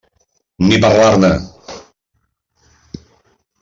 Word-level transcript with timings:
Ni 0.69 0.79
parlar-ne! 0.85 1.31